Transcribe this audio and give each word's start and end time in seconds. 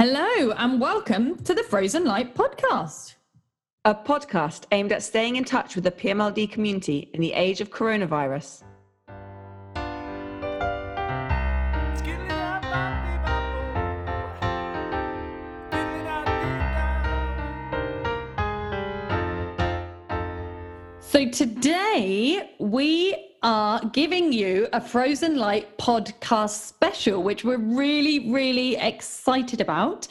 Hello, 0.00 0.52
and 0.52 0.80
welcome 0.80 1.36
to 1.42 1.52
the 1.52 1.64
Frozen 1.64 2.04
Light 2.04 2.32
podcast. 2.32 3.16
A 3.84 3.92
podcast 3.92 4.62
aimed 4.70 4.92
at 4.92 5.02
staying 5.02 5.34
in 5.34 5.42
touch 5.42 5.74
with 5.74 5.82
the 5.82 5.90
PMLD 5.90 6.52
community 6.52 7.10
in 7.14 7.20
the 7.20 7.32
age 7.32 7.60
of 7.60 7.70
coronavirus. 7.70 8.62
So 21.00 21.28
today 21.28 22.54
we 22.60 23.27
are 23.42 23.80
giving 23.92 24.32
you 24.32 24.68
a 24.72 24.80
Frozen 24.80 25.36
Light 25.36 25.78
podcast 25.78 26.66
special, 26.66 27.22
which 27.22 27.44
we're 27.44 27.58
really, 27.58 28.30
really 28.30 28.76
excited 28.76 29.60
about. 29.60 30.08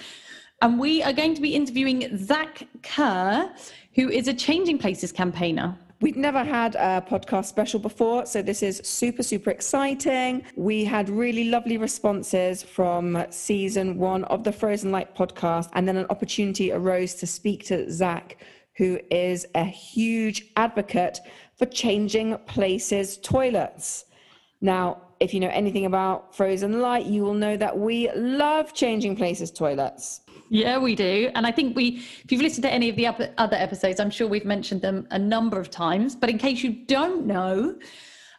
And 0.62 0.80
we 0.80 1.04
are 1.04 1.14
going 1.14 1.36
to 1.36 1.42
be 1.42 1.54
interviewing 1.54 2.18
Zack 2.18 2.68
Kerr, 2.84 3.52
who 3.96 4.10
is 4.10 4.28
a 4.28 4.34
Changing 4.34 4.78
Places 4.78 5.12
campaigner. 5.12 5.78
We've 6.00 6.16
never 6.16 6.44
had 6.44 6.76
a 6.76 7.04
podcast 7.10 7.46
special 7.46 7.80
before, 7.80 8.28
so 8.28 8.44
this 8.44 8.62
is 8.62 8.82
super, 8.84 9.24
super 9.24 9.50
exciting. 9.50 10.46
We 10.56 10.86
had 10.86 11.10
really 11.10 11.46
lovely 11.46 11.78
responses 11.78 12.62
from 12.62 13.26
season 13.32 13.98
one 13.98 14.24
of 14.26 14.44
the 14.44 14.52
Frozen 14.52 14.92
Light 14.92 15.16
podcast, 15.16 15.70
and 15.74 15.88
then 15.88 15.98
an 15.98 16.06
opportunity 16.12 16.72
arose 16.72 17.16
to 17.16 17.28
speak 17.28 17.66
to 17.66 17.92
Zack, 17.92 18.38
who 18.78 19.00
is 19.10 19.48
a 19.56 19.64
huge 19.64 20.52
advocate 20.56 21.20
for 21.58 21.66
changing 21.66 22.38
places 22.46 23.18
toilets. 23.18 24.06
Now, 24.62 25.02
if 25.20 25.34
you 25.34 25.40
know 25.40 25.50
anything 25.50 25.86
about 25.86 26.36
Frozen 26.36 26.80
Light, 26.80 27.06
you 27.06 27.24
will 27.24 27.34
know 27.34 27.58
that 27.58 27.78
we 27.78 28.12
love 28.14 28.74
changing 28.74 29.16
places 29.16 29.52
toilets. 29.52 30.22
Yeah, 30.50 30.78
we 30.78 30.96
do. 30.96 31.32
And 31.36 31.46
I 31.46 31.52
think 31.52 31.76
we, 31.76 32.04
if 32.24 32.32
you've 32.32 32.42
listened 32.42 32.64
to 32.64 32.72
any 32.72 32.90
of 32.90 32.96
the 32.96 33.08
other 33.08 33.58
episodes, 33.58 34.00
I'm 34.00 34.12
sure 34.12 34.28
we've 34.28 34.46
mentioned 34.46 34.82
them 34.82 35.08
a 35.12 35.20
number 35.20 35.60
of 35.60 35.70
times. 35.70 36.16
But 36.16 36.30
in 36.30 36.38
case 36.38 36.64
you 36.64 36.72
don't 36.72 37.26
know, 37.26 37.78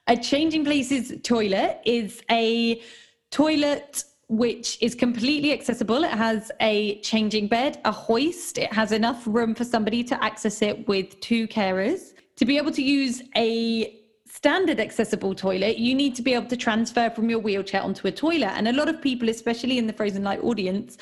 a 0.07 0.17
changing 0.17 0.65
places 0.65 1.13
toilet 1.23 1.81
is 1.85 2.23
a 2.31 2.81
toilet 3.31 4.05
which 4.29 4.79
is 4.81 4.95
completely 4.95 5.53
accessible. 5.53 6.05
It 6.05 6.11
has 6.11 6.53
a 6.61 7.01
changing 7.01 7.49
bed, 7.49 7.81
a 7.85 7.93
hoist. 7.93 8.59
It 8.59 8.73
has 8.73 8.93
enough 8.93 9.27
room 9.27 9.55
for 9.55 9.65
somebody 9.65 10.05
to 10.05 10.23
access 10.23 10.63
it 10.63 10.87
with 10.87 11.19
two 11.21 11.49
carers 11.49 12.13
to 12.39 12.45
be 12.45 12.57
able 12.57 12.71
to 12.73 12.83
use 12.83 13.23
a 13.37 13.95
standard 14.31 14.79
accessible 14.79 15.35
toilet, 15.35 15.79
you 15.79 15.93
need 15.93 16.15
to 16.15 16.23
be 16.23 16.35
able 16.35 16.47
to 16.47 16.57
transfer 16.57 17.11
from 17.11 17.29
your 17.29 17.41
wheelchair 17.41 17.83
onto 17.83 18.07
a 18.07 18.13
toilet. 18.13 18.53
And 18.55 18.69
a 18.69 18.73
lot 18.73 18.89
of 18.89 19.03
people, 19.03 19.29
especially 19.29 19.77
in 19.77 19.89
the 19.89 19.93
Frozen 19.93 20.23
Light 20.23 20.41
audience, 20.45 20.99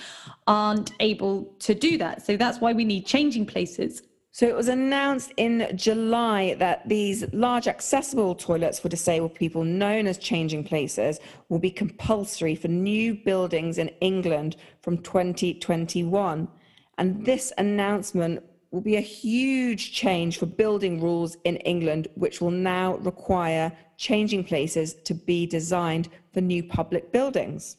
aren't 0.46 0.92
able 1.00 1.44
to 1.58 1.74
do 1.74 1.98
that. 1.98 2.24
So 2.24 2.38
that's 2.38 2.58
why 2.58 2.72
we 2.72 2.86
need 2.86 3.04
changing 3.04 3.44
places. 3.44 4.02
So 4.32 4.46
it 4.46 4.54
was 4.54 4.68
announced 4.68 5.32
in 5.36 5.70
July 5.76 6.54
that 6.54 6.88
these 6.88 7.24
large 7.34 7.68
accessible 7.68 8.34
toilets 8.34 8.78
for 8.78 8.88
disabled 8.88 9.34
people, 9.34 9.62
known 9.62 10.06
as 10.06 10.16
changing 10.16 10.64
places, 10.64 11.20
will 11.50 11.58
be 11.58 11.70
compulsory 11.70 12.54
for 12.54 12.68
new 12.68 13.14
buildings 13.14 13.76
in 13.76 13.88
England 14.00 14.56
from 14.82 14.98
2021. 14.98 16.48
And 16.96 17.26
this 17.26 17.52
announcement 17.58 18.42
will 18.76 18.82
be 18.82 18.96
a 18.96 19.00
huge 19.00 19.90
change 19.90 20.36
for 20.38 20.44
building 20.44 21.00
rules 21.00 21.38
in 21.44 21.56
England, 21.72 22.08
which 22.14 22.42
will 22.42 22.50
now 22.50 22.96
require 22.98 23.72
changing 23.96 24.44
places 24.44 24.92
to 24.92 25.14
be 25.14 25.46
designed 25.46 26.10
for 26.34 26.42
new 26.42 26.62
public 26.62 27.10
buildings. 27.10 27.78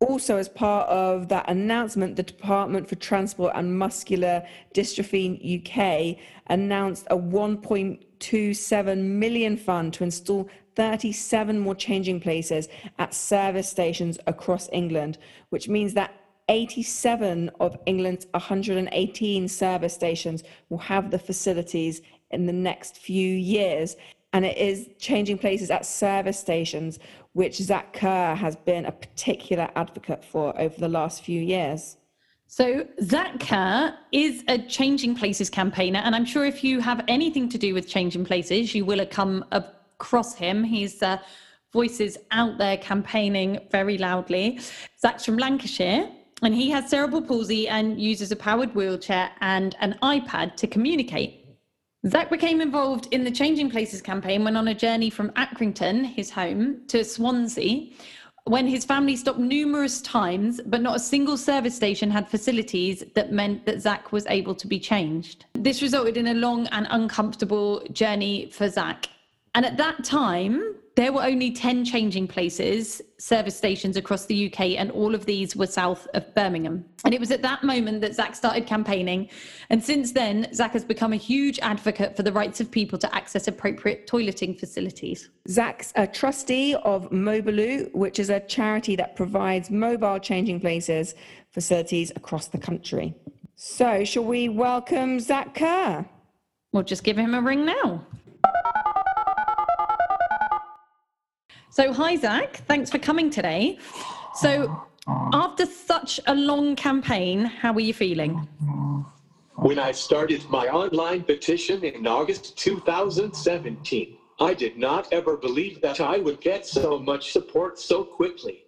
Also, 0.00 0.38
as 0.38 0.48
part 0.48 0.88
of 0.88 1.28
that 1.28 1.46
announcement, 1.50 2.16
the 2.16 2.22
Department 2.22 2.88
for 2.88 2.94
Transport 2.94 3.52
and 3.56 3.78
Muscular 3.78 4.42
Dystrophy 4.74 5.26
UK 5.58 6.16
announced 6.46 7.06
a 7.10 7.16
1.27 7.18 8.98
million 9.02 9.54
fund 9.54 9.92
to 9.92 10.04
install 10.04 10.48
37 10.76 11.58
more 11.58 11.74
changing 11.74 12.20
places 12.20 12.68
at 12.98 13.12
service 13.12 13.68
stations 13.68 14.18
across 14.26 14.70
England, 14.72 15.18
which 15.50 15.68
means 15.68 15.92
that 15.92 16.14
87 16.48 17.50
of 17.60 17.78
England's 17.86 18.26
118 18.32 19.48
service 19.48 19.94
stations 19.94 20.42
will 20.68 20.78
have 20.78 21.10
the 21.10 21.18
facilities 21.18 22.02
in 22.30 22.46
the 22.46 22.52
next 22.52 22.98
few 22.98 23.34
years. 23.34 23.96
And 24.32 24.44
it 24.44 24.58
is 24.58 24.90
changing 24.98 25.38
places 25.38 25.70
at 25.70 25.86
service 25.86 26.38
stations, 26.38 26.98
which 27.32 27.56
Zack 27.56 27.94
Kerr 27.94 28.34
has 28.34 28.56
been 28.56 28.84
a 28.84 28.92
particular 28.92 29.70
advocate 29.74 30.24
for 30.24 30.58
over 30.60 30.78
the 30.78 30.88
last 30.88 31.22
few 31.22 31.40
years. 31.40 31.96
So, 32.50 32.86
Zack 33.02 33.40
Kerr 33.40 33.94
is 34.10 34.42
a 34.48 34.58
Changing 34.58 35.14
Places 35.14 35.50
campaigner, 35.50 35.98
and 35.98 36.14
I'm 36.14 36.24
sure 36.24 36.46
if 36.46 36.64
you 36.64 36.80
have 36.80 37.04
anything 37.06 37.46
to 37.50 37.58
do 37.58 37.74
with 37.74 37.86
Changing 37.86 38.24
Places, 38.24 38.74
you 38.74 38.86
will 38.86 39.04
come 39.04 39.44
across 39.52 40.34
him. 40.34 40.64
He's 40.64 41.02
uh, 41.02 41.18
voices 41.74 42.16
out 42.30 42.56
there 42.56 42.78
campaigning 42.78 43.58
very 43.70 43.98
loudly. 43.98 44.60
Zack's 44.98 45.26
from 45.26 45.36
Lancashire, 45.36 46.10
and 46.42 46.54
he 46.54 46.70
has 46.70 46.88
cerebral 46.88 47.22
palsy 47.22 47.68
and 47.68 48.00
uses 48.00 48.30
a 48.30 48.36
powered 48.36 48.74
wheelchair 48.74 49.30
and 49.40 49.76
an 49.80 49.98
iPad 50.02 50.56
to 50.56 50.66
communicate. 50.66 51.44
Zack 52.06 52.30
became 52.30 52.60
involved 52.60 53.08
in 53.10 53.24
the 53.24 53.30
Changing 53.30 53.70
Places 53.70 54.00
campaign 54.00 54.44
when 54.44 54.56
on 54.56 54.68
a 54.68 54.74
journey 54.74 55.10
from 55.10 55.30
Accrington, 55.30 56.04
his 56.04 56.30
home, 56.30 56.82
to 56.86 57.04
Swansea, 57.04 57.90
when 58.44 58.66
his 58.66 58.84
family 58.84 59.16
stopped 59.16 59.40
numerous 59.40 60.00
times, 60.00 60.60
but 60.64 60.80
not 60.80 60.96
a 60.96 61.00
single 61.00 61.36
service 61.36 61.74
station 61.74 62.10
had 62.10 62.28
facilities 62.28 63.04
that 63.14 63.32
meant 63.32 63.66
that 63.66 63.82
Zack 63.82 64.12
was 64.12 64.26
able 64.28 64.54
to 64.54 64.66
be 64.66 64.78
changed. 64.78 65.44
This 65.54 65.82
resulted 65.82 66.16
in 66.16 66.28
a 66.28 66.34
long 66.34 66.66
and 66.68 66.86
uncomfortable 66.90 67.84
journey 67.92 68.48
for 68.50 68.70
Zack. 68.70 69.08
And 69.54 69.66
at 69.66 69.76
that 69.76 70.04
time, 70.04 70.76
there 70.98 71.12
were 71.12 71.22
only 71.22 71.52
10 71.52 71.84
changing 71.84 72.26
places, 72.26 73.00
service 73.18 73.56
stations 73.56 73.96
across 73.96 74.26
the 74.26 74.46
UK, 74.46 74.70
and 74.70 74.90
all 74.90 75.14
of 75.14 75.26
these 75.26 75.54
were 75.54 75.68
south 75.68 76.08
of 76.14 76.34
Birmingham. 76.34 76.84
And 77.04 77.14
it 77.14 77.20
was 77.20 77.30
at 77.30 77.40
that 77.42 77.62
moment 77.62 78.00
that 78.00 78.16
Zack 78.16 78.34
started 78.34 78.66
campaigning. 78.66 79.28
And 79.70 79.80
since 79.80 80.10
then, 80.10 80.52
Zack 80.52 80.72
has 80.72 80.84
become 80.84 81.12
a 81.12 81.16
huge 81.16 81.60
advocate 81.60 82.16
for 82.16 82.24
the 82.24 82.32
rights 82.32 82.60
of 82.60 82.68
people 82.68 82.98
to 82.98 83.14
access 83.14 83.46
appropriate 83.46 84.08
toileting 84.08 84.58
facilities. 84.58 85.28
Zack's 85.48 85.92
a 85.94 86.04
trustee 86.04 86.74
of 86.74 87.08
Mobiloo, 87.10 87.94
which 87.94 88.18
is 88.18 88.28
a 88.28 88.40
charity 88.40 88.96
that 88.96 89.14
provides 89.14 89.70
mobile 89.70 90.18
changing 90.18 90.58
places 90.58 91.14
facilities 91.52 92.10
across 92.16 92.48
the 92.48 92.58
country. 92.58 93.14
So, 93.54 94.04
shall 94.04 94.24
we 94.24 94.48
welcome 94.48 95.20
Zack 95.20 95.54
Kerr? 95.54 96.04
We'll 96.72 96.82
just 96.82 97.04
give 97.04 97.16
him 97.16 97.36
a 97.36 97.40
ring 97.40 97.64
now. 97.64 98.04
So, 101.78 101.92
hi, 101.92 102.16
Zack. 102.16 102.56
Thanks 102.66 102.90
for 102.90 102.98
coming 102.98 103.30
today. 103.30 103.78
So, 104.34 104.84
oh. 105.06 105.30
after 105.32 105.64
such 105.64 106.18
a 106.26 106.34
long 106.34 106.74
campaign, 106.74 107.44
how 107.44 107.72
are 107.72 107.78
you 107.78 107.94
feeling? 107.94 108.48
When 109.54 109.78
I 109.78 109.92
started 109.92 110.42
my 110.50 110.66
online 110.66 111.22
petition 111.22 111.84
in 111.84 112.04
August 112.04 112.58
2017, 112.58 114.16
I 114.40 114.54
did 114.54 114.76
not 114.76 115.06
ever 115.12 115.36
believe 115.36 115.80
that 115.82 116.00
I 116.00 116.18
would 116.18 116.40
get 116.40 116.66
so 116.66 116.98
much 116.98 117.30
support 117.30 117.78
so 117.78 118.02
quickly. 118.02 118.64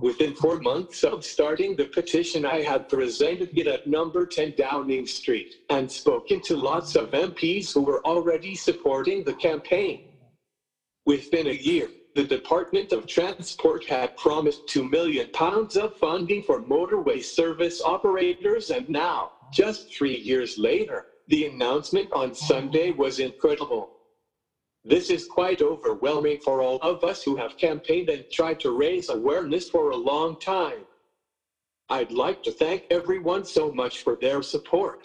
Within 0.00 0.34
four 0.34 0.60
months 0.60 1.04
of 1.04 1.26
starting 1.26 1.76
the 1.76 1.84
petition, 1.84 2.46
I 2.46 2.62
had 2.62 2.88
presented 2.88 3.50
it 3.52 3.66
at 3.66 3.86
number 3.86 4.24
10 4.24 4.54
Downing 4.56 5.06
Street 5.06 5.56
and 5.68 5.92
spoken 5.92 6.40
to 6.44 6.56
lots 6.56 6.96
of 6.96 7.10
MPs 7.10 7.74
who 7.74 7.82
were 7.82 8.02
already 8.06 8.54
supporting 8.54 9.24
the 9.24 9.34
campaign. 9.34 10.08
Within 11.04 11.48
a 11.48 11.52
year, 11.52 11.90
the 12.14 12.24
Department 12.24 12.92
of 12.92 13.06
Transport 13.06 13.84
had 13.86 14.16
promised 14.16 14.66
£2 14.68 14.88
million 14.90 15.28
of 15.34 15.96
funding 15.96 16.42
for 16.42 16.62
motorway 16.62 17.22
service 17.22 17.82
operators, 17.82 18.70
and 18.70 18.88
now, 18.88 19.32
just 19.52 19.92
three 19.96 20.16
years 20.16 20.56
later, 20.56 21.06
the 21.26 21.46
announcement 21.46 22.08
on 22.12 22.34
Sunday 22.34 22.92
was 22.92 23.18
incredible. 23.18 23.90
This 24.84 25.10
is 25.10 25.26
quite 25.26 25.62
overwhelming 25.62 26.38
for 26.44 26.62
all 26.62 26.78
of 26.82 27.02
us 27.02 27.22
who 27.22 27.36
have 27.36 27.56
campaigned 27.56 28.10
and 28.10 28.24
tried 28.30 28.60
to 28.60 28.70
raise 28.70 29.08
awareness 29.08 29.68
for 29.68 29.90
a 29.90 29.96
long 29.96 30.36
time. 30.38 30.84
I'd 31.88 32.12
like 32.12 32.42
to 32.42 32.52
thank 32.52 32.84
everyone 32.90 33.44
so 33.44 33.72
much 33.72 34.02
for 34.02 34.16
their 34.20 34.42
support. 34.42 35.00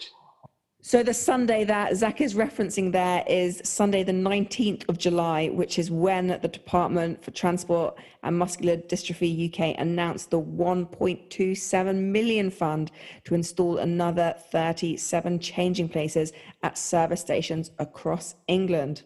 So 0.82 1.02
the 1.02 1.12
Sunday 1.12 1.64
that 1.64 1.94
Zack 1.94 2.22
is 2.22 2.34
referencing 2.34 2.90
there 2.90 3.22
is 3.28 3.60
Sunday, 3.64 4.02
the 4.02 4.12
19th 4.12 4.88
of 4.88 4.96
July, 4.96 5.48
which 5.48 5.78
is 5.78 5.90
when 5.90 6.28
the 6.28 6.48
Department 6.48 7.22
for 7.22 7.32
Transport 7.32 7.96
and 8.22 8.38
Muscular 8.38 8.78
Dystrophy 8.78 9.52
UK 9.52 9.78
announced 9.78 10.30
the 10.30 10.40
1.27 10.40 11.94
million 11.96 12.50
fund 12.50 12.90
to 13.24 13.34
install 13.34 13.76
another 13.76 14.34
37 14.50 15.38
changing 15.40 15.90
places 15.90 16.32
at 16.62 16.78
service 16.78 17.20
stations 17.20 17.72
across 17.78 18.36
England. 18.48 19.02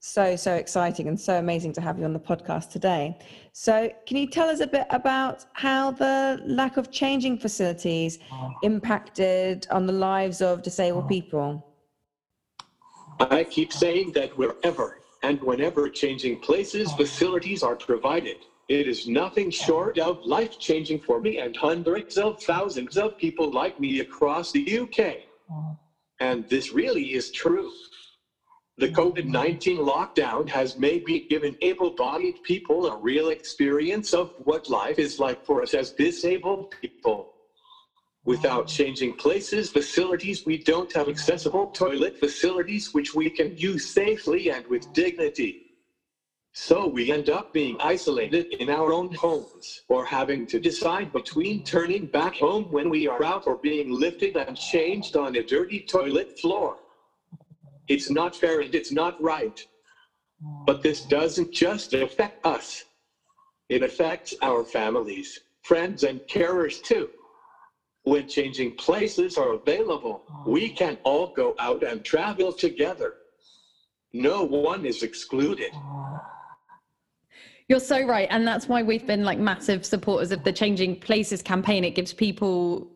So, 0.00 0.36
so 0.36 0.54
exciting 0.54 1.08
and 1.08 1.20
so 1.20 1.38
amazing 1.38 1.72
to 1.72 1.80
have 1.80 1.98
you 1.98 2.04
on 2.04 2.12
the 2.12 2.20
podcast 2.20 2.70
today. 2.70 3.18
So, 3.52 3.90
can 4.06 4.16
you 4.16 4.28
tell 4.28 4.48
us 4.48 4.60
a 4.60 4.66
bit 4.66 4.86
about 4.90 5.44
how 5.54 5.90
the 5.90 6.40
lack 6.46 6.76
of 6.76 6.90
changing 6.90 7.38
facilities 7.38 8.18
impacted 8.62 9.66
on 9.70 9.86
the 9.86 9.92
lives 9.92 10.40
of 10.40 10.62
disabled 10.62 11.04
oh. 11.04 11.08
people? 11.08 11.64
I 13.20 13.42
keep 13.44 13.72
saying 13.72 14.12
that 14.12 14.36
wherever 14.38 14.98
and 15.24 15.42
whenever 15.42 15.88
changing 15.88 16.38
places 16.40 16.92
facilities 16.92 17.64
are 17.64 17.74
provided, 17.74 18.36
it 18.68 18.86
is 18.86 19.08
nothing 19.08 19.50
short 19.50 19.98
of 19.98 20.24
life 20.24 20.58
changing 20.58 21.00
for 21.00 21.20
me 21.20 21.38
and 21.38 21.56
hundreds 21.56 22.18
of 22.18 22.40
thousands 22.42 22.96
of 22.96 23.18
people 23.18 23.50
like 23.50 23.80
me 23.80 24.00
across 24.00 24.52
the 24.52 24.78
UK. 24.80 25.16
And 26.20 26.48
this 26.48 26.72
really 26.72 27.14
is 27.14 27.30
true. 27.30 27.72
The 28.78 28.90
COVID 28.90 29.24
19 29.24 29.78
lockdown 29.78 30.48
has 30.50 30.78
maybe 30.78 31.26
given 31.28 31.56
able 31.62 31.94
bodied 31.94 32.36
people 32.44 32.86
a 32.86 32.96
real 32.96 33.30
experience 33.30 34.14
of 34.14 34.30
what 34.36 34.68
life 34.68 35.00
is 35.00 35.18
like 35.18 35.44
for 35.44 35.62
us 35.62 35.74
as 35.74 35.92
disabled 35.94 36.66
people. 36.80 37.28
Without 38.24 38.68
changing 38.68 39.14
places, 39.14 39.72
facilities, 39.72 40.46
we 40.46 40.58
don't 40.58 40.92
have 40.92 41.08
accessible 41.08 41.72
toilet 41.74 42.16
facilities 42.20 42.90
which 42.92 43.14
we 43.14 43.28
can 43.30 43.52
use 43.56 43.84
safely 43.88 44.48
and 44.50 44.64
with 44.68 44.84
dignity. 44.92 45.58
So 46.52 46.86
we 46.86 47.10
end 47.10 47.30
up 47.30 47.52
being 47.52 47.76
isolated 47.80 48.46
in 48.60 48.70
our 48.70 48.92
own 48.92 49.10
homes 49.12 49.82
or 49.88 50.04
having 50.04 50.46
to 50.46 50.60
decide 50.60 51.10
between 51.10 51.64
turning 51.64 52.06
back 52.06 52.36
home 52.36 52.68
when 52.70 52.90
we 52.90 53.08
are 53.08 53.24
out 53.24 53.42
or 53.46 53.56
being 53.56 53.90
lifted 53.90 54.36
and 54.36 54.56
changed 54.56 55.16
on 55.16 55.34
a 55.34 55.42
dirty 55.42 55.80
toilet 55.80 56.30
floor. 56.40 56.76
It's 57.88 58.10
not 58.10 58.36
fair 58.36 58.60
and 58.60 58.74
it's 58.74 58.92
not 58.92 59.20
right. 59.22 59.64
But 60.66 60.82
this 60.82 61.02
doesn't 61.02 61.52
just 61.52 61.94
affect 61.94 62.44
us. 62.46 62.84
It 63.68 63.82
affects 63.82 64.34
our 64.40 64.64
families, 64.64 65.40
friends, 65.62 66.04
and 66.04 66.20
carers 66.20 66.82
too. 66.82 67.08
When 68.04 68.28
changing 68.28 68.76
places 68.76 69.36
are 69.36 69.54
available, 69.54 70.22
we 70.46 70.72
oh. 70.72 70.76
can 70.76 70.98
all 71.04 71.26
go 71.34 71.54
out 71.58 71.82
and 71.82 72.04
travel 72.04 72.52
together. 72.52 73.14
No 74.12 74.44
one 74.44 74.86
is 74.86 75.02
excluded. 75.02 75.70
Oh. 75.74 76.20
You're 77.68 77.80
so 77.80 78.02
right. 78.06 78.26
And 78.30 78.46
that's 78.46 78.66
why 78.66 78.82
we've 78.82 79.06
been 79.06 79.24
like 79.24 79.38
massive 79.38 79.84
supporters 79.84 80.32
of 80.32 80.42
the 80.42 80.52
Changing 80.52 80.98
Places 80.98 81.42
campaign. 81.42 81.84
It 81.84 81.94
gives 81.94 82.14
people, 82.14 82.90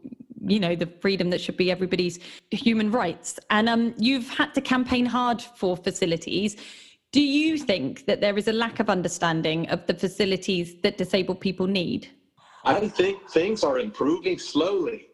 you 0.47 0.61
know, 0.61 0.75
the 0.75 0.87
freedom 1.01 1.31
that 1.31 1.41
should 1.41 1.57
be 1.57 1.71
everybody's 1.71 2.19
human 2.51 2.91
rights. 2.91 3.39
And 3.51 3.69
um, 3.69 3.95
you've 3.99 4.29
had 4.29 4.55
to 4.55 4.61
campaign 4.61 5.07
hard 5.07 5.41
for 5.41 5.77
facilities. 5.77 6.57
Do 7.13 7.23
you 7.23 7.59
think 7.59 8.07
that 8.07 8.21
there 8.21 8.37
is 8.39 8.49
a 8.49 8.53
lack 8.53 8.81
of 8.81 8.89
understanding 8.89 9.69
of 9.69 9.87
the 9.87 9.95
facilities 9.95 10.81
that 10.83 10.97
disabled 10.97 11.41
people 11.41 11.67
need? 11.67 12.09
I 12.65 12.89
think 12.89 13.29
things 13.31 13.65
are 13.65 13.79
improving 13.79 14.39
slowly. 14.39 15.09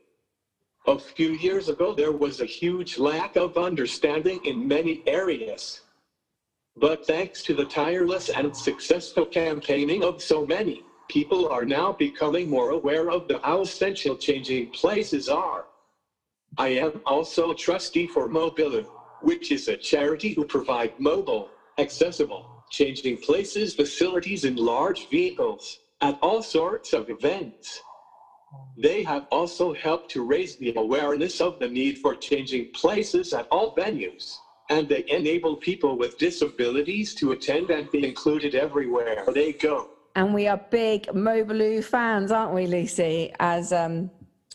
A 0.86 0.98
few 0.98 1.30
years 1.30 1.68
ago, 1.68 1.94
there 1.94 2.12
was 2.12 2.40
a 2.40 2.46
huge 2.46 2.98
lack 2.98 3.36
of 3.36 3.58
understanding 3.58 4.40
in 4.44 4.66
many 4.66 5.02
areas. 5.06 5.80
But 6.76 7.06
thanks 7.06 7.42
to 7.42 7.54
the 7.54 7.64
tireless 7.64 8.28
and 8.28 8.56
successful 8.56 9.26
campaigning 9.26 10.04
of 10.04 10.22
so 10.22 10.46
many, 10.46 10.82
people 11.08 11.48
are 11.48 11.64
now 11.64 11.92
becoming 11.92 12.48
more 12.50 12.70
aware 12.70 13.10
of 13.10 13.28
the 13.28 13.38
how 13.42 13.62
essential 13.62 14.16
changing 14.16 14.68
places 14.68 15.28
are. 15.28 15.66
I 16.58 16.68
am 16.68 17.02
also 17.06 17.52
trustee 17.54 18.06
for 18.06 18.28
Mobiloo, 18.28 18.86
which 19.22 19.52
is 19.52 19.68
a 19.68 19.76
charity 19.76 20.32
who 20.32 20.44
provide 20.44 20.92
mobile, 20.98 21.48
accessible, 21.78 22.46
changing 22.70 23.18
places 23.18 23.74
facilities 23.74 24.44
in 24.44 24.56
large 24.56 25.08
vehicles 25.10 25.80
at 26.02 26.16
all 26.22 26.42
sorts 26.42 26.92
of 26.92 27.08
events. 27.10 27.80
They 28.78 29.02
have 29.04 29.24
also 29.30 29.74
helped 29.74 30.10
to 30.12 30.22
raise 30.24 30.56
the 30.56 30.72
awareness 30.76 31.40
of 31.40 31.58
the 31.60 31.68
need 31.68 31.98
for 31.98 32.14
changing 32.14 32.68
places 32.74 33.32
at 33.32 33.46
all 33.50 33.72
venues, 33.74 34.36
and 34.70 34.88
they 34.88 35.04
enable 35.08 35.56
people 35.56 35.96
with 35.98 36.18
disabilities 36.18 37.14
to 37.14 37.32
attend 37.32 37.70
and 37.70 37.90
be 37.92 38.06
included 38.06 38.54
everywhere 38.54 39.24
they 39.32 39.52
go. 39.52 39.88
And 40.18 40.34
we 40.34 40.48
are 40.48 40.56
big 40.56 41.06
Mobiloo 41.14 41.84
fans, 41.84 42.32
aren't 42.32 42.52
we, 42.52 42.66
Lucy? 42.66 43.32
As 43.38 43.72
um, 43.72 44.10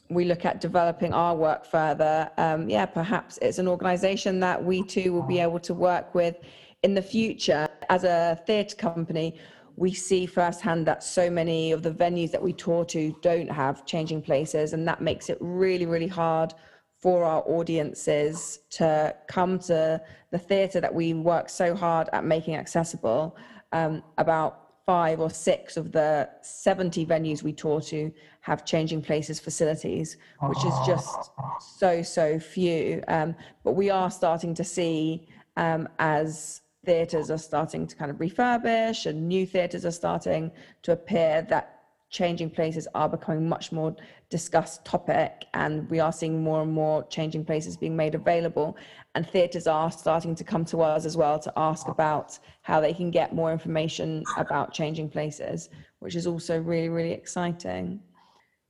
we 0.10 0.26
look 0.26 0.44
at 0.44 0.60
developing 0.60 1.14
our 1.14 1.38
work 1.38 1.66
further, 1.66 2.30
um, 2.38 2.70
yeah, 2.70 2.86
perhaps 2.86 3.40
it's 3.42 3.60
an 3.60 3.70
organisation 3.70 4.42
that 4.42 4.62
we 4.62 4.84
too 4.84 5.14
will 5.14 5.24
be 5.24 5.40
able 5.40 5.62
to 5.62 5.74
work 5.74 6.14
with 6.14 6.36
in 6.84 6.94
the 6.94 7.02
future. 7.02 7.70
As 7.88 8.04
a 8.04 8.38
theatre 8.46 8.76
company, 8.76 9.40
we 9.78 9.94
see 9.94 10.26
firsthand 10.26 10.86
that 10.88 11.02
so 11.02 11.30
many 11.30 11.72
of 11.72 11.82
the 11.82 11.92
venues 11.92 12.32
that 12.32 12.42
we 12.42 12.52
tour 12.52 12.84
to 12.84 13.16
don't 13.22 13.50
have 13.50 13.86
changing 13.86 14.22
places, 14.22 14.74
and 14.74 14.86
that 14.86 15.00
makes 15.00 15.30
it 15.30 15.38
really, 15.40 15.86
really 15.86 16.10
hard 16.10 16.54
for 17.00 17.24
our 17.24 17.42
audiences 17.48 18.60
to 18.72 19.16
come 19.30 19.60
to 19.60 20.02
the 20.32 20.40
theatre 20.40 20.82
that 20.82 20.94
we 20.94 21.14
work 21.14 21.48
so 21.48 21.74
hard 21.74 22.10
at 22.12 22.26
making 22.26 22.58
accessible. 22.58 23.38
Um, 23.72 24.04
about 24.18 24.63
five 24.86 25.20
or 25.20 25.30
six 25.30 25.78
of 25.78 25.92
the 25.92 26.30
70 26.42 27.06
venues 27.06 27.42
we 27.42 27.54
tour 27.54 27.80
to 27.80 28.12
have 28.42 28.66
changing 28.66 29.02
places 29.02 29.40
facilities, 29.40 30.18
which 30.42 30.66
is 30.66 30.74
just 30.86 31.32
so, 31.78 32.02
so 32.02 32.40
few. 32.40 33.02
Um, 33.08 33.36
but 33.64 33.74
we 33.74 33.90
are 33.90 34.12
starting 34.12 34.54
to 34.56 34.64
see 34.64 35.28
um, 35.56 35.88
as 36.00 36.62
theatres 36.86 37.32
are 37.32 37.38
starting 37.38 37.88
to 37.88 37.96
kind 37.96 38.12
of 38.12 38.18
refurbish 38.18 39.06
and 39.06 39.28
new 39.28 39.46
theatres 39.46 39.86
are 39.86 39.92
starting 39.92 40.52
to 40.82 40.92
appear 40.92 41.44
that 41.44 41.73
changing 42.14 42.52
places 42.52 42.88
are 42.94 43.10
becoming 43.10 43.50
much 43.50 43.72
more 43.72 43.94
discussed 44.30 44.86
topic 44.86 45.46
and 45.56 45.90
we 45.90 46.00
are 46.00 46.14
seeing 46.14 46.44
more 46.44 46.62
and 46.62 46.72
more 46.72 47.04
changing 47.08 47.44
places 47.44 47.76
being 47.76 47.98
made 47.98 48.16
available. 48.16 48.78
And 49.16 49.28
theatres 49.28 49.68
are 49.68 49.92
starting 49.92 50.36
to 50.36 50.44
come 50.44 50.64
to 50.66 50.82
us 50.82 51.06
as 51.06 51.18
well 51.18 51.40
to 51.40 51.52
ask 51.58 51.88
about 51.88 52.40
how 52.62 52.80
they 52.80 52.94
can 52.94 53.12
get 53.12 53.34
more 53.34 53.52
information 53.52 54.24
about 54.38 54.74
changing 54.74 55.10
places 55.10 55.70
which 56.00 56.16
is 56.16 56.28
also 56.28 56.60
really 56.60 56.90
really 56.90 57.14
exciting. 57.14 58.00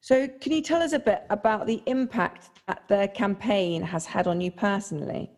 So 0.02 0.28
can 0.28 0.52
you 0.52 0.62
tell 0.62 0.82
us 0.82 0.94
a 0.94 1.00
bit 1.00 1.24
about 1.30 1.66
the 1.66 1.82
impact 1.86 2.50
that 2.68 2.84
the 2.88 3.10
campaign 3.14 3.82
has 3.82 4.06
had 4.06 4.28
on 4.28 4.40
you 4.40 4.52
personally 4.52 5.32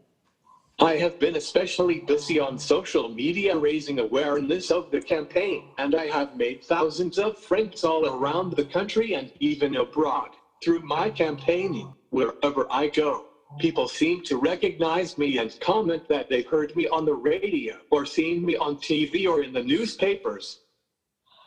I 0.79 0.97
have 0.97 1.17
been 1.19 1.37
especially 1.37 2.01
busy 2.01 2.37
on 2.37 2.59
social 2.59 3.07
media 3.09 3.57
raising 3.57 3.99
awareness 3.99 4.71
of 4.71 4.91
the 4.91 5.01
campaign, 5.01 5.63
and 5.77 5.95
I 5.95 6.07
have 6.07 6.35
made 6.35 6.63
thousands 6.63 7.17
of 7.17 7.37
friends 7.37 7.85
all 7.85 8.05
around 8.05 8.53
the 8.53 8.65
country 8.65 9.13
and 9.13 9.31
even 9.39 9.77
abroad. 9.77 10.31
Through 10.63 10.81
my 10.81 11.09
campaigning, 11.11 11.93
wherever 12.09 12.67
I 12.69 12.89
go, 12.89 13.25
people 13.59 13.87
seem 13.87 14.21
to 14.23 14.37
recognize 14.37 15.17
me 15.17 15.37
and 15.37 15.57
comment 15.61 16.03
that 16.09 16.27
they've 16.29 16.45
heard 16.47 16.75
me 16.75 16.87
on 16.89 17.05
the 17.05 17.15
radio 17.15 17.75
or 17.89 18.05
seen 18.05 18.45
me 18.45 18.57
on 18.57 18.75
TV 18.75 19.27
or 19.27 19.43
in 19.43 19.53
the 19.53 19.63
newspapers. 19.63 20.59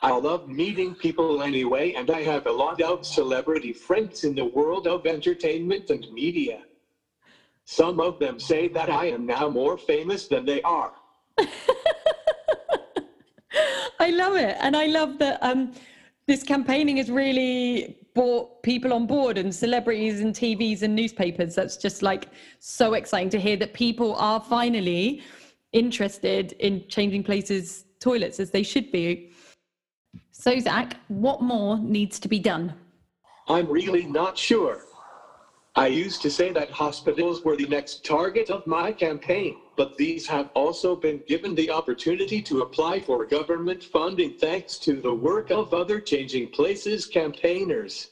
I 0.01 0.11
love 0.11 0.47
meeting 0.47 0.95
people 0.95 1.43
anyway, 1.43 1.93
and 1.93 2.09
I 2.09 2.23
have 2.23 2.47
a 2.47 2.51
lot 2.53 2.81
of 2.81 3.05
celebrity 3.05 3.73
friends 3.73 4.23
in 4.23 4.35
the 4.35 4.45
world 4.45 4.87
of 4.87 5.05
entertainment 5.05 5.89
and 5.91 6.07
media. 6.11 6.61
Some 7.71 7.99
of 7.99 8.17
them 8.17 8.39
say 8.39 8.67
that 8.69 8.89
I 8.89 9.05
am 9.09 9.27
now 9.27 9.47
more 9.47 9.77
famous 9.77 10.27
than 10.27 10.43
they 10.43 10.59
are. 10.63 10.91
I 13.99 14.09
love 14.09 14.35
it. 14.37 14.57
And 14.59 14.75
I 14.75 14.87
love 14.87 15.19
that 15.19 15.37
um, 15.43 15.73
this 16.25 16.41
campaigning 16.41 16.97
has 16.97 17.11
really 17.11 17.99
brought 18.15 18.63
people 18.63 18.91
on 18.91 19.05
board 19.05 19.37
and 19.37 19.53
celebrities 19.53 20.21
and 20.21 20.33
TVs 20.33 20.81
and 20.81 20.95
newspapers. 20.95 21.53
That's 21.53 21.77
just 21.77 22.01
like 22.01 22.29
so 22.57 22.95
exciting 22.95 23.29
to 23.29 23.39
hear 23.39 23.55
that 23.57 23.75
people 23.75 24.15
are 24.15 24.39
finally 24.41 25.21
interested 25.71 26.53
in 26.53 26.87
changing 26.87 27.23
places, 27.23 27.85
toilets 27.99 28.39
as 28.39 28.49
they 28.49 28.63
should 28.63 28.91
be. 28.91 29.31
So, 30.31 30.57
Zack, 30.57 30.97
what 31.07 31.43
more 31.43 31.77
needs 31.77 32.19
to 32.21 32.27
be 32.27 32.39
done? 32.39 32.73
I'm 33.47 33.67
really 33.71 34.07
not 34.07 34.39
sure. 34.39 34.88
I 35.79 35.87
used 35.87 36.21
to 36.23 36.29
say 36.29 36.51
that 36.51 36.71
hospitals 36.71 37.45
were 37.45 37.55
the 37.55 37.65
next 37.65 38.03
target 38.03 38.49
of 38.49 38.67
my 38.67 38.91
campaign, 38.91 39.55
but 39.77 39.95
these 39.95 40.27
have 40.27 40.49
also 40.53 40.93
been 40.93 41.21
given 41.25 41.55
the 41.55 41.71
opportunity 41.71 42.41
to 42.41 42.63
apply 42.63 42.99
for 42.99 43.23
government 43.23 43.81
funding 43.85 44.33
thanks 44.33 44.77
to 44.79 44.99
the 44.99 45.13
work 45.13 45.51
of 45.51 45.73
other 45.73 46.01
Changing 46.01 46.49
Places 46.49 47.05
campaigners. 47.05 48.09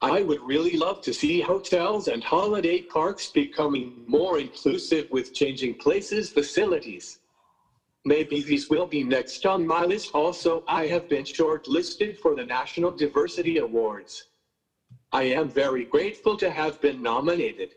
I 0.00 0.22
would 0.22 0.40
really 0.40 0.78
love 0.78 1.02
to 1.02 1.12
see 1.12 1.42
hotels 1.42 2.08
and 2.08 2.24
holiday 2.24 2.80
parks 2.80 3.26
becoming 3.30 3.92
more 4.06 4.38
inclusive 4.38 5.06
with 5.10 5.34
Changing 5.34 5.74
Places 5.74 6.30
facilities. 6.30 7.18
Maybe 8.06 8.40
these 8.42 8.70
will 8.70 8.86
be 8.86 9.04
next 9.04 9.44
on 9.44 9.66
my 9.66 9.84
list. 9.84 10.12
Also, 10.14 10.64
I 10.66 10.86
have 10.86 11.10
been 11.10 11.24
shortlisted 11.24 12.16
for 12.16 12.34
the 12.34 12.46
National 12.46 12.90
Diversity 12.90 13.58
Awards. 13.58 14.29
I 15.12 15.24
am 15.24 15.48
very 15.48 15.84
grateful 15.84 16.36
to 16.36 16.50
have 16.50 16.80
been 16.80 17.02
nominated. 17.02 17.74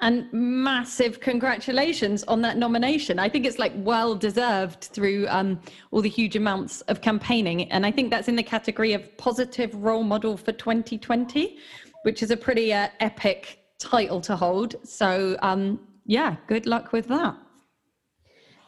And 0.00 0.30
massive 0.32 1.20
congratulations 1.20 2.24
on 2.24 2.42
that 2.42 2.58
nomination. 2.58 3.18
I 3.18 3.28
think 3.30 3.46
it's 3.46 3.58
like 3.58 3.72
well 3.76 4.14
deserved 4.14 4.84
through 4.84 5.26
um, 5.28 5.60
all 5.92 6.02
the 6.02 6.10
huge 6.10 6.36
amounts 6.36 6.82
of 6.82 7.00
campaigning. 7.00 7.70
And 7.72 7.86
I 7.86 7.90
think 7.90 8.10
that's 8.10 8.28
in 8.28 8.36
the 8.36 8.42
category 8.42 8.92
of 8.92 9.16
positive 9.16 9.74
role 9.74 10.02
model 10.02 10.36
for 10.36 10.52
2020, 10.52 11.58
which 12.02 12.22
is 12.22 12.30
a 12.30 12.36
pretty 12.36 12.74
uh, 12.74 12.88
epic 13.00 13.60
title 13.78 14.20
to 14.22 14.36
hold. 14.36 14.76
So, 14.86 15.38
um, 15.40 15.80
yeah, 16.04 16.36
good 16.48 16.66
luck 16.66 16.92
with 16.92 17.08
that. 17.08 17.34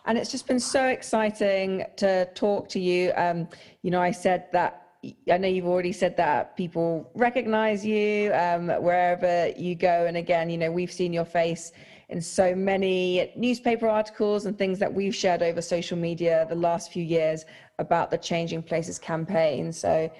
And 0.06 0.16
it's 0.16 0.30
just 0.30 0.46
been 0.46 0.60
so 0.60 0.86
exciting 0.86 1.84
to 1.96 2.26
talk 2.34 2.68
to 2.70 2.80
you. 2.80 3.12
Um, 3.16 3.48
you 3.82 3.90
know, 3.90 4.00
I 4.00 4.12
said 4.12 4.46
that 4.52 4.85
I 5.30 5.38
know 5.38 5.48
you've 5.48 5.66
already 5.66 5.92
said 5.92 6.16
that 6.16 6.56
people 6.56 7.10
recognize 7.14 7.84
you 7.84 8.32
um, 8.34 8.68
wherever 8.82 9.48
you 9.56 9.74
go. 9.74 10.06
And 10.06 10.16
again, 10.16 10.50
you 10.50 10.58
know, 10.58 10.70
we've 10.70 10.92
seen 10.92 11.12
your 11.12 11.24
face 11.24 11.72
in 12.08 12.20
so 12.20 12.54
many 12.54 13.32
newspaper 13.36 13.88
articles 13.88 14.46
and 14.46 14.56
things 14.56 14.78
that 14.78 14.92
we've 14.92 15.14
shared 15.14 15.42
over 15.42 15.60
social 15.60 15.98
media 15.98 16.46
the 16.48 16.54
last 16.54 16.92
few 16.92 17.02
years 17.02 17.44
about 17.78 18.10
the 18.10 18.18
Changing 18.18 18.62
Places 18.62 18.98
campaign. 18.98 19.72
So 19.72 20.10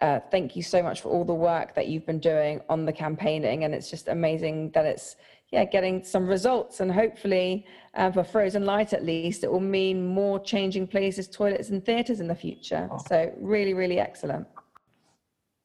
uh, 0.00 0.20
thank 0.30 0.56
you 0.56 0.62
so 0.62 0.82
much 0.82 1.00
for 1.00 1.08
all 1.10 1.24
the 1.24 1.34
work 1.34 1.74
that 1.74 1.88
you've 1.88 2.06
been 2.06 2.20
doing 2.20 2.60
on 2.68 2.84
the 2.84 2.92
campaigning. 2.92 3.64
And 3.64 3.74
it's 3.74 3.90
just 3.90 4.08
amazing 4.08 4.70
that 4.70 4.84
it's 4.84 5.16
yeah, 5.52 5.64
getting 5.64 6.02
some 6.02 6.26
results 6.26 6.80
and 6.80 6.90
hopefully 6.90 7.66
uh, 7.94 8.10
for 8.10 8.24
Frozen 8.24 8.64
Light 8.64 8.94
at 8.94 9.04
least, 9.04 9.44
it 9.44 9.52
will 9.52 9.60
mean 9.60 10.06
more 10.06 10.40
changing 10.40 10.86
places, 10.86 11.28
toilets 11.28 11.68
and 11.68 11.84
theatres 11.84 12.20
in 12.20 12.26
the 12.26 12.34
future. 12.34 12.88
So 13.06 13.32
really, 13.38 13.74
really 13.74 14.00
excellent. 14.00 14.46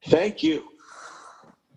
Thank 0.04 0.42
you. 0.42 0.68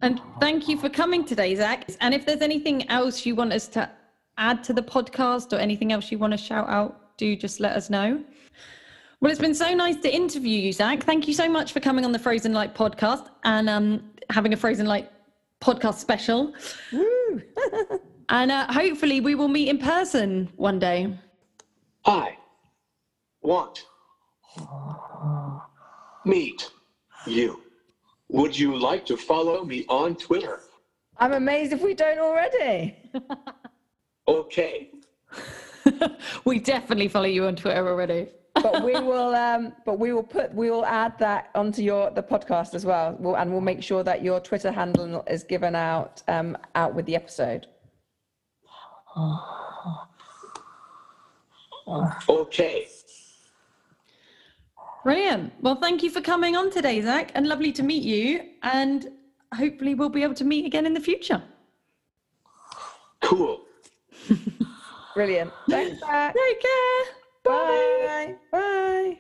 And 0.02 0.20
thank 0.40 0.68
you 0.68 0.78
for 0.78 0.90
coming 0.90 1.24
today, 1.24 1.56
Zack. 1.56 1.90
And 2.02 2.14
if 2.14 2.26
there's 2.26 2.42
anything 2.42 2.90
else 2.90 3.26
you 3.26 3.34
want 3.34 3.54
us 3.54 3.68
to 3.70 3.90
add 4.38 4.64
to 4.66 4.74
the 4.74 4.82
podcast 4.82 5.54
or 5.54 5.58
anything 5.58 5.94
else 5.94 6.12
you 6.12 6.18
want 6.18 6.32
to 6.32 6.38
shout 6.38 6.68
out, 6.68 7.18
do 7.18 7.36
just 7.36 7.60
let 7.60 7.78
us 7.78 7.90
know. 7.90 8.22
Well, 9.22 9.32
it's 9.32 9.40
been 9.40 9.56
so 9.56 9.74
nice 9.74 9.98
to 9.98 10.14
interview 10.14 10.60
you, 10.60 10.74
Zack. 10.74 11.04
Thank 11.04 11.28
you 11.28 11.34
so 11.34 11.48
much 11.48 11.72
for 11.72 11.80
coming 11.80 12.04
on 12.04 12.12
the 12.12 12.20
Frozen 12.20 12.54
Light 12.54 12.74
podcast 12.74 13.28
and 13.44 13.70
um, 13.70 14.12
having 14.32 14.52
a 14.52 14.58
Frozen 14.58 14.88
Light 14.88 15.10
podcast 15.62 15.96
special. 15.96 16.54
and 18.30 18.52
uh, 18.52 18.72
hopefully 18.72 19.22
we 19.22 19.36
will 19.36 19.48
meet 19.48 19.70
in 19.70 19.78
person 19.78 20.50
one 20.56 20.80
day. 20.80 21.16
I 22.06 22.38
want 23.42 23.86
meet 26.26 26.70
you. 27.26 27.62
Would 28.30 28.58
you 28.58 28.78
like 28.78 29.06
to 29.08 29.18
follow 29.18 29.64
me 29.64 29.86
on 29.88 30.16
Twitter? 30.16 30.62
I'm 31.18 31.34
amazed 31.34 31.74
if 31.74 31.82
we 31.82 31.94
don't 31.94 32.20
already. 32.20 32.98
Okay. 34.28 34.92
we 36.46 36.60
definitely 36.60 37.08
follow 37.08 37.26
you 37.26 37.46
on 37.46 37.56
Twitter 37.56 37.86
already. 37.88 38.30
But 38.62 38.84
we 38.84 38.94
will 38.94 39.36
um 39.36 39.74
but 39.86 40.00
we 40.00 40.14
will 40.14 40.24
put 40.24 40.54
we 40.54 40.70
will 40.70 40.86
add 40.86 41.18
that 41.20 41.50
onto 41.56 41.82
your 41.82 42.12
the 42.12 42.24
podcast 42.24 42.74
as 42.74 42.86
well 42.86 43.16
we'll, 43.20 43.36
and 43.36 43.52
we'll 43.52 43.62
make 43.62 43.82
sure 43.82 44.04
that 44.04 44.24
your 44.24 44.40
twitter 44.40 44.72
handle 44.72 45.24
is 45.28 45.44
given 45.44 45.76
out 45.76 46.22
um 46.28 46.58
out 46.76 46.94
with 46.94 47.06
the 47.06 47.16
episode 47.16 47.68
Okay. 52.30 52.88
Brilliant. 55.04 55.52
Well, 55.62 55.76
thank 55.76 56.04
you 56.04 56.10
for 56.10 56.22
coming 56.22 56.56
on 56.56 56.70
today, 56.70 57.02
Zack, 57.02 57.32
and 57.34 57.48
lovely 57.48 57.72
to 57.74 57.84
meet 57.84 58.04
you. 58.04 58.42
And 58.62 59.10
hopefully, 59.54 59.96
we'll 59.96 60.10
be 60.10 60.24
able 60.24 60.36
to 60.36 60.46
meet 60.46 60.66
again 60.66 60.86
in 60.86 60.94
the 60.94 61.00
future. 61.00 61.42
Cool. 63.22 63.62
brilliant 65.14 65.52
thanks 65.70 66.00
Zack. 66.00 66.36
Take 66.36 66.62
care. 66.62 67.21
Bye 67.52 68.36
bye 68.52 69.18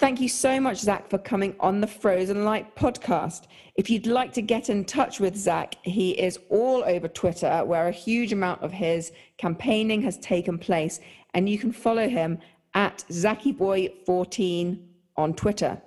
Thank 0.00 0.20
you 0.20 0.28
so 0.28 0.60
much, 0.60 0.78
Zack, 0.78 1.08
for 1.08 1.18
coming 1.18 1.54
on 1.60 1.80
the 1.80 1.86
Frozen 1.86 2.44
Light 2.44 2.74
podcast. 2.74 3.42
If 3.76 3.88
you'd 3.88 4.08
like 4.08 4.32
to 4.32 4.42
get 4.42 4.68
in 4.68 4.84
touch 4.84 5.20
with 5.20 5.36
Zack, 5.36 5.76
he 5.82 6.10
is 6.10 6.38
all 6.50 6.82
over 6.84 7.06
Twitter, 7.06 7.64
where 7.64 7.86
a 7.86 7.92
huge 7.92 8.32
amount 8.32 8.62
of 8.62 8.72
his 8.72 9.12
campaigning 9.38 10.02
has 10.02 10.18
taken 10.18 10.58
place, 10.58 10.98
and 11.32 11.48
you 11.48 11.58
can 11.58 11.72
follow 11.72 12.08
him 12.08 12.38
at 12.74 13.04
ZackyBoy14 13.08 14.80
on 15.16 15.34
Twitter. 15.34 15.80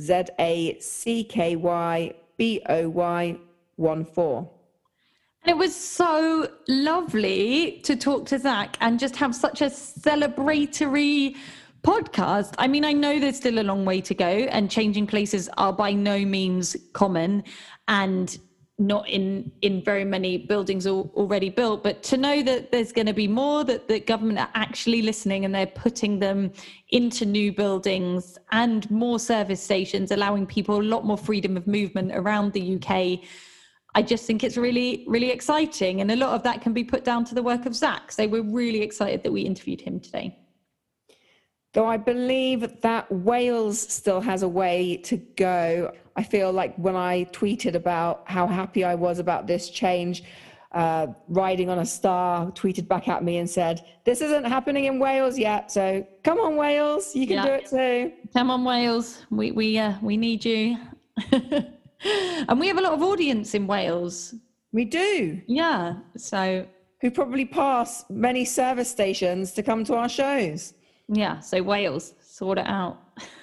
Z 0.00 0.22
A 0.40 0.78
C 0.80 1.22
K 1.22 1.54
Y 1.54 2.14
B 2.38 2.62
O 2.66 2.88
Y 2.88 3.36
1 3.76 4.04
4. 4.06 4.53
And 5.44 5.50
it 5.50 5.58
was 5.58 5.74
so 5.74 6.48
lovely 6.68 7.80
to 7.84 7.96
talk 7.96 8.24
to 8.26 8.38
Zack 8.38 8.78
and 8.80 8.98
just 8.98 9.14
have 9.16 9.34
such 9.34 9.60
a 9.60 9.66
celebratory 9.66 11.36
podcast. 11.82 12.54
I 12.56 12.66
mean, 12.66 12.82
I 12.82 12.94
know 12.94 13.20
there's 13.20 13.36
still 13.36 13.58
a 13.58 13.62
long 13.62 13.84
way 13.84 14.00
to 14.00 14.14
go, 14.14 14.24
and 14.24 14.70
changing 14.70 15.06
places 15.06 15.50
are 15.58 15.72
by 15.74 15.92
no 15.92 16.24
means 16.24 16.78
common 16.94 17.44
and 17.88 18.38
not 18.78 19.06
in 19.06 19.52
in 19.60 19.84
very 19.84 20.04
many 20.04 20.36
buildings 20.36 20.84
al- 20.84 21.08
already 21.14 21.48
built 21.48 21.84
but 21.84 22.02
to 22.02 22.16
know 22.16 22.42
that 22.42 22.72
there's 22.72 22.90
going 22.90 23.06
to 23.06 23.12
be 23.12 23.28
more 23.28 23.62
that 23.62 23.86
the 23.86 24.00
government 24.00 24.36
are 24.36 24.50
actually 24.54 25.00
listening 25.00 25.44
and 25.44 25.54
they're 25.54 25.64
putting 25.64 26.18
them 26.18 26.50
into 26.88 27.24
new 27.24 27.52
buildings 27.52 28.36
and 28.50 28.90
more 28.90 29.20
service 29.20 29.62
stations 29.62 30.10
allowing 30.10 30.44
people 30.44 30.80
a 30.80 30.82
lot 30.82 31.04
more 31.04 31.16
freedom 31.16 31.56
of 31.56 31.68
movement 31.68 32.10
around 32.16 32.52
the 32.52 32.76
UK 32.76 33.20
I 33.94 34.02
just 34.02 34.26
think 34.26 34.42
it's 34.44 34.56
really 34.56 35.04
really 35.06 35.30
exciting 35.30 36.00
and 36.00 36.10
a 36.10 36.16
lot 36.16 36.34
of 36.34 36.42
that 36.42 36.60
can 36.60 36.72
be 36.72 36.84
put 36.84 37.04
down 37.04 37.24
to 37.26 37.34
the 37.34 37.42
work 37.42 37.66
of 37.66 37.74
Zack 37.74 38.12
so 38.12 38.26
we're 38.26 38.42
really 38.42 38.82
excited 38.82 39.22
that 39.22 39.32
we 39.32 39.42
interviewed 39.42 39.80
him 39.80 40.00
today 40.00 40.36
Though 41.74 41.86
I 41.86 41.96
believe 41.96 42.80
that 42.82 43.10
Wales 43.10 43.80
still 43.80 44.20
has 44.20 44.44
a 44.44 44.48
way 44.48 44.96
to 44.98 45.16
go. 45.16 45.92
I 46.14 46.22
feel 46.22 46.52
like 46.52 46.76
when 46.76 46.94
I 46.94 47.24
tweeted 47.32 47.74
about 47.74 48.22
how 48.26 48.46
happy 48.46 48.84
I 48.84 48.94
was 48.94 49.18
about 49.18 49.48
this 49.48 49.68
change, 49.70 50.22
uh, 50.70 51.08
riding 51.26 51.68
on 51.70 51.80
a 51.80 51.84
star 51.84 52.46
tweeted 52.52 52.86
back 52.86 53.08
at 53.08 53.24
me 53.24 53.38
and 53.38 53.50
said, 53.50 53.84
This 54.04 54.20
isn't 54.20 54.44
happening 54.44 54.84
in 54.84 55.00
Wales 55.00 55.36
yet. 55.36 55.72
So 55.72 56.06
come 56.22 56.38
on, 56.38 56.54
Wales, 56.54 57.12
you 57.16 57.26
can 57.26 57.36
Yeah. 57.38 57.46
do 57.46 57.52
it 57.54 57.66
too. 57.66 58.12
Come 58.32 58.50
on, 58.52 58.62
Wales. 58.62 59.24
We 59.30 59.50
we 59.50 59.76
uh, 59.76 59.94
we 60.00 60.16
need 60.16 60.44
you. 60.44 60.76
and 62.48 62.60
we 62.60 62.68
have 62.68 62.78
a 62.78 62.82
lot 62.82 62.92
of 62.92 63.02
audience 63.02 63.54
in 63.54 63.66
Wales. 63.66 64.34
We 64.72 64.84
do. 64.84 65.40
Yeah. 65.46 65.94
So 66.16 66.66
Who 67.00 67.10
probably 67.10 67.44
pass 67.44 68.04
many 68.10 68.44
service 68.44 68.90
stations 68.90 69.52
to 69.52 69.62
come 69.62 69.84
to 69.84 69.94
our 69.94 70.08
shows. 70.08 70.74
yeah. 71.08 71.40
So 71.40 71.62
Wales, 71.62 72.14
sort 72.20 72.58
it 72.58 72.66
out. 72.66 72.98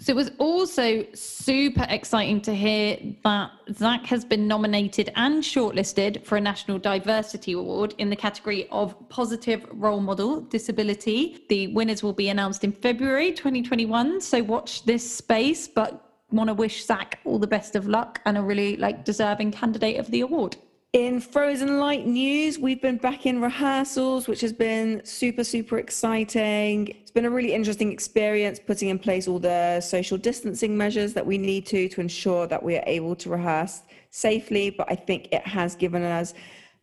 so 0.00 0.10
it 0.12 0.16
was 0.16 0.30
also 0.38 1.04
super 1.14 1.86
exciting 1.88 2.40
to 2.42 2.54
hear 2.54 2.98
that 3.24 3.50
Zack 3.72 4.06
has 4.06 4.24
been 4.24 4.46
nominated 4.46 5.12
and 5.16 5.42
shortlisted 5.42 6.24
for 6.24 6.36
a 6.36 6.40
National 6.40 6.78
Diversity 6.78 7.52
Award 7.52 7.94
in 7.98 8.10
the 8.10 8.16
category 8.16 8.68
of 8.70 8.96
Positive 9.08 9.66
Role 9.72 10.00
Model 10.00 10.40
Disability. 10.42 11.44
The 11.48 11.68
winners 11.68 12.02
will 12.02 12.12
be 12.12 12.28
announced 12.28 12.62
in 12.64 12.72
February 12.72 13.32
2021. 13.32 14.20
So 14.20 14.42
watch 14.42 14.84
this 14.84 15.08
space, 15.08 15.66
but 15.66 16.00
want 16.30 16.48
to 16.48 16.54
wish 16.54 16.84
Zack 16.84 17.20
all 17.24 17.38
the 17.38 17.46
best 17.46 17.76
of 17.76 17.86
luck 17.86 18.20
and 18.24 18.36
a 18.36 18.42
really 18.42 18.76
like 18.76 19.04
deserving 19.04 19.52
candidate 19.52 19.98
of 19.98 20.10
the 20.10 20.20
award. 20.20 20.56
In 20.92 21.20
Frozen 21.20 21.80
Light 21.80 22.06
news, 22.06 22.56
we've 22.56 22.80
been 22.80 22.98
back 22.98 23.26
in 23.26 23.40
rehearsals, 23.40 24.28
which 24.28 24.40
has 24.42 24.52
been 24.52 25.04
super, 25.04 25.42
super 25.42 25.78
exciting. 25.78 26.86
It's 26.86 27.10
been 27.10 27.24
a 27.24 27.30
really 27.30 27.52
interesting 27.52 27.90
experience 27.90 28.60
putting 28.64 28.90
in 28.90 29.00
place 29.00 29.26
all 29.26 29.40
the 29.40 29.80
social 29.80 30.16
distancing 30.16 30.76
measures 30.76 31.12
that 31.14 31.26
we 31.26 31.36
need 31.36 31.66
to 31.66 31.88
to 31.88 32.00
ensure 32.00 32.46
that 32.46 32.62
we 32.62 32.76
are 32.76 32.84
able 32.86 33.16
to 33.16 33.28
rehearse 33.28 33.82
safely. 34.10 34.70
But 34.70 34.86
I 34.88 34.94
think 34.94 35.30
it 35.32 35.44
has 35.44 35.74
given 35.74 36.04
us 36.04 36.32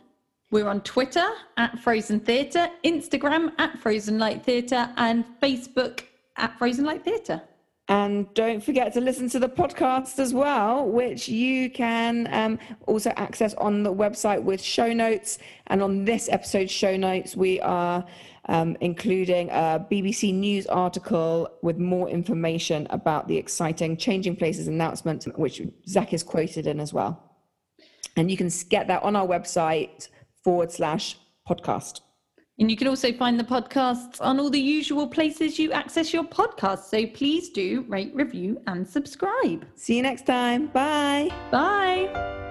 We're 0.53 0.69
on 0.69 0.81
Twitter 0.83 1.27
at 1.57 1.77
Frozen 1.81 2.21
Theatre, 2.21 2.69
Instagram 2.85 3.51
at 3.59 3.77
Frozen 3.81 4.21
Light 4.21 4.45
Theatre, 4.45 4.89
and 4.97 5.25
Facebook 5.43 6.05
at 6.37 6.57
Frozen 6.57 6.85
Light 6.85 7.03
Theatre. 7.05 7.43
And 7.89 8.33
don't 8.35 8.63
forget 8.63 8.93
to 8.95 9.01
listen 9.01 9.29
to 9.31 9.39
the 9.39 9.49
podcast 9.49 10.19
as 10.19 10.35
well, 10.35 10.89
which 10.89 11.29
you 11.29 11.71
can 11.71 12.29
um, 12.33 12.59
also 12.87 13.11
access 13.17 13.55
on 13.55 13.85
the 13.85 13.95
website 13.95 14.43
with 14.43 14.61
show 14.61 14.93
notes. 14.93 15.39
And 15.69 15.81
on 15.81 16.05
this 16.05 16.29
episode's 16.29 16.73
show 16.73 16.97
notes, 16.97 17.37
we 17.37 17.61
are 17.61 18.05
um, 18.49 18.77
including 18.81 19.51
a 19.51 19.87
BBC 19.91 20.35
News 20.35 20.67
article 20.67 21.49
with 21.63 21.79
more 21.79 22.09
information 22.09 22.89
about 22.91 23.29
the 23.29 23.37
exciting 23.37 23.97
Changing 23.97 24.35
Places 24.35 24.67
announcement, 24.67 25.25
which 25.39 25.63
Zack 25.89 26.13
is 26.13 26.25
quoted 26.25 26.67
in 26.67 26.81
as 26.81 26.93
well. 26.93 27.23
And 28.17 28.31
you 28.31 28.37
can 28.37 28.51
get 28.69 28.89
that 28.89 29.05
on 29.05 29.15
our 29.15 29.27
website 29.27 30.09
forward 30.43 30.73
slash 30.73 31.17
podcast. 31.49 32.01
And 32.59 32.71
you 32.71 32.77
can 32.77 32.89
also 32.89 33.13
find 33.13 33.39
the 33.39 33.45
podcasts 33.45 34.21
on 34.21 34.41
all 34.41 34.49
the 34.49 34.61
usual 34.61 35.07
places 35.07 35.59
you 35.59 35.73
access 35.73 36.13
your 36.13 36.25
podcasts. 36.25 36.85
So 36.85 37.07
please 37.07 37.51
do 37.51 37.85
rate, 37.89 38.15
review, 38.15 38.61
and 38.67 38.89
subscribe. 38.89 39.67
See 39.75 39.97
you 39.97 40.03
next 40.03 40.27
time. 40.27 40.69
Bye. 40.69 41.29
Bye. 41.51 42.46